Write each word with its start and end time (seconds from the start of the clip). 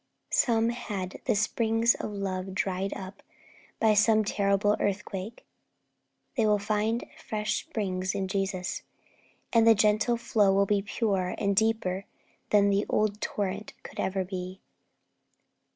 Some 0.31 0.69
have 0.69 1.11
had 1.11 1.21
the 1.25 1.35
springs 1.35 1.93
of 1.93 2.09
love 2.11 2.55
dried 2.55 2.91
up 2.95 3.21
by 3.79 3.93
some 3.93 4.25
terrible 4.25 4.75
earthquake. 4.79 5.45
They 6.35 6.47
will 6.47 6.57
find 6.57 7.03
'fresh 7.19 7.59
springs' 7.63 8.15
in 8.15 8.27
Jesus, 8.27 8.81
and 9.53 9.67
the 9.67 9.75
gentle 9.75 10.17
flow 10.17 10.55
will 10.55 10.65
be 10.65 10.81
purer 10.81 11.35
and 11.37 11.55
deeper 11.55 12.05
than 12.49 12.71
the 12.71 12.87
old 12.89 13.21
torrent 13.21 13.73
could 13.83 13.99
ever 13.99 14.23
be. 14.25 14.59